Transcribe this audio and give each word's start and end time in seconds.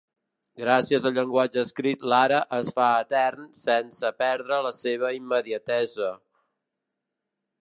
Gràcies 0.61 1.03
al 1.09 1.13
llenguatge 1.17 1.59
escrit 1.63 2.07
l'ara 2.13 2.39
es 2.59 2.73
fa 2.79 2.87
etern 3.03 3.47
sense 3.61 4.13
perdre 4.25 4.61
la 4.69 4.75
seva 4.81 5.15
immediatesa. 5.23 6.13